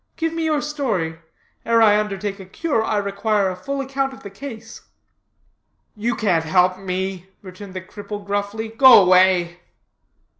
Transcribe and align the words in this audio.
Give 0.15 0.33
me 0.33 0.45
your 0.45 0.63
story. 0.63 1.19
Ere 1.63 1.79
I 1.79 1.99
undertake 1.99 2.39
a 2.39 2.45
cure, 2.47 2.83
I 2.83 2.97
require 2.97 3.51
a 3.51 3.55
full 3.55 3.79
account 3.81 4.13
of 4.13 4.23
the 4.23 4.31
case." 4.31 4.81
"You 5.95 6.15
can't 6.15 6.43
help 6.45 6.79
me," 6.79 7.29
returned 7.43 7.75
the 7.75 7.81
cripple 7.81 8.25
gruffly. 8.25 8.69
"Go 8.69 8.99
away." 9.03 9.59